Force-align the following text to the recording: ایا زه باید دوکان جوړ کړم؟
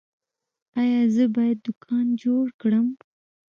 ایا 0.81 1.01
زه 1.15 1.25
باید 1.35 1.57
دوکان 1.67 2.05
جوړ 2.23 2.45
کړم؟ 2.61 2.87